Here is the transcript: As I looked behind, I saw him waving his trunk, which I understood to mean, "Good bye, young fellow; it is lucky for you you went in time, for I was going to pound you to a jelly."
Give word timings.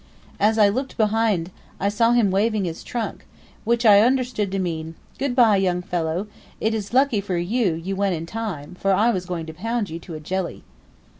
As 0.39 0.57
I 0.57 0.67
looked 0.67 0.97
behind, 0.97 1.51
I 1.79 1.87
saw 1.89 2.13
him 2.13 2.31
waving 2.31 2.65
his 2.65 2.83
trunk, 2.83 3.27
which 3.65 3.85
I 3.85 3.99
understood 3.99 4.51
to 4.51 4.57
mean, 4.57 4.95
"Good 5.19 5.35
bye, 5.35 5.57
young 5.57 5.83
fellow; 5.83 6.25
it 6.59 6.73
is 6.73 6.91
lucky 6.91 7.21
for 7.21 7.37
you 7.37 7.75
you 7.75 7.95
went 7.95 8.15
in 8.15 8.25
time, 8.25 8.75
for 8.79 8.93
I 8.93 9.11
was 9.11 9.27
going 9.27 9.45
to 9.45 9.53
pound 9.53 9.91
you 9.91 9.99
to 9.99 10.15
a 10.15 10.19
jelly." 10.19 10.63